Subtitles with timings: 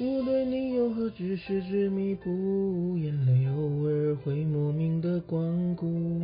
[0.00, 6.22] 我对你又何止是执迷不悟，眼泪偶尔会莫名的光顾，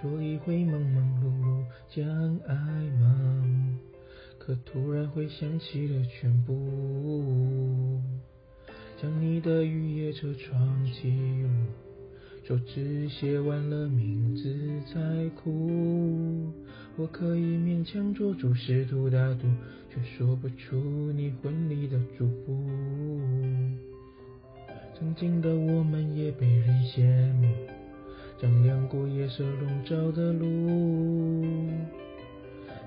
[0.00, 1.62] 说一回忙忙碌碌
[1.94, 2.54] 将爱
[2.98, 3.76] 麻木，
[4.38, 8.00] 可突然会想起了全部，
[8.96, 11.46] 将你的雨夜车窗起雾，
[12.48, 16.50] 手指写完了名字才哭，
[16.96, 19.46] 我可以勉强做主试图大度。
[19.92, 22.64] 却说不出你婚礼的祝福。
[24.96, 27.02] 曾经的我们也被人羡
[27.34, 27.48] 慕，
[28.40, 31.44] 丈量过夜色笼罩的路。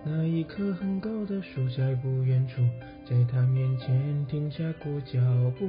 [0.05, 2.61] 那一棵很高的树在不远处，
[3.05, 5.19] 在他面前停下过脚
[5.59, 5.65] 步。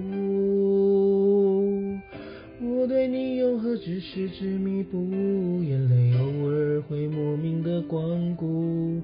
[2.61, 6.04] 我对你又何止是执迷不悟，眼泪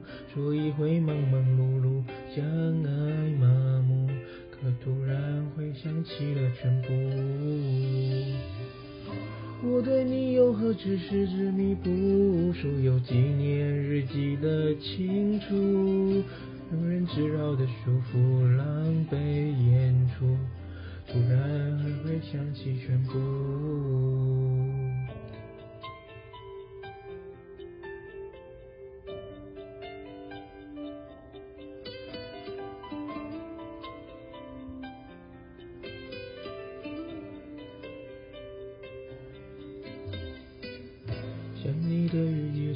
[0.00, 2.02] 顾，说一回忙忙碌碌
[2.34, 2.44] 将
[2.84, 3.46] 爱麻
[3.86, 4.08] 木，
[4.50, 6.88] 可突然会想起了全部。
[9.62, 12.52] 我对你又何止是执迷不悟，
[12.82, 15.54] 有纪念日记的清楚，
[16.72, 18.66] 庸人自扰的束缚，狼
[19.10, 20.36] 狈演出。
[21.06, 23.18] 突然还会想起全部。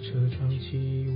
[0.05, 1.13] 车窗起雾，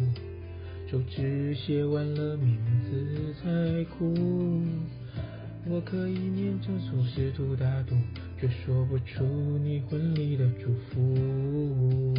[0.90, 4.14] 手指写完了名字才哭。
[5.66, 7.94] 我可以勉强做试图大度，
[8.40, 9.24] 却说不出
[9.62, 12.14] 你婚礼的祝福。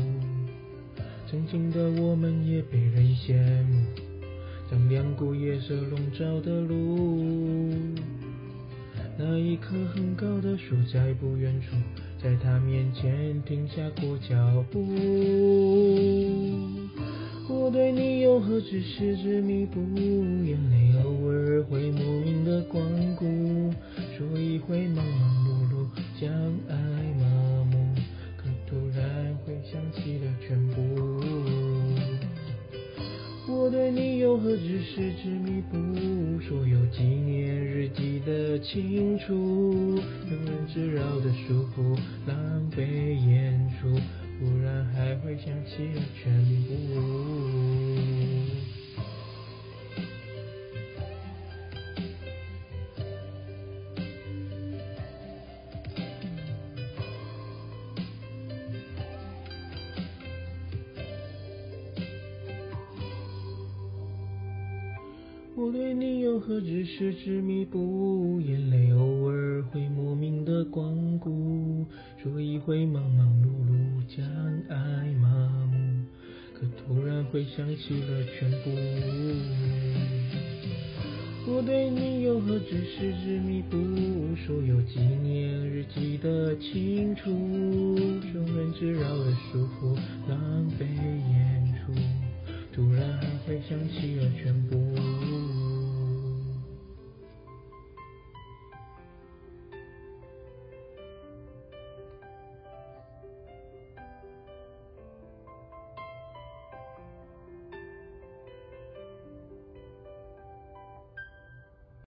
[1.28, 3.86] 曾经的我们也被人羡慕，
[4.70, 7.26] 丈量过夜色笼罩的路。
[9.18, 11.76] 那一棵很高的树在不远处，
[12.22, 14.80] 在他面前停下过脚步。
[17.52, 22.84] 我对你又何止是执迷不悟，眼泪偶尔会莫名的光
[23.16, 23.26] 顾，
[24.16, 25.88] 说一回忙忙碌碌
[26.22, 26.32] 将
[26.70, 26.76] 爱
[27.20, 27.96] 麻木，
[28.38, 30.80] 可突然会想起了全部。
[33.52, 44.00] 我对你又何止是执迷不悟，说有纪念日记的清楚，庸人自扰的束缚，狼狈演出。
[44.40, 46.32] 突然还会想起了全
[46.66, 46.74] 部。
[65.56, 71.86] 我对你又何止是执迷不悟，眼泪偶尔会莫名的光顾，
[72.24, 73.49] 说一回忙忙碌碌
[74.16, 74.26] 将
[74.70, 74.76] 爱
[75.22, 75.28] 麻
[75.72, 76.04] 木，
[76.56, 78.72] 可突然会想起了全部。
[81.48, 89.96] 我对你又何止是执迷不悟，说有纪念日记的清楚，庸人自扰的束缚，
[90.28, 91.94] 狼狈演出，
[92.74, 94.89] 突然还会想起了全部。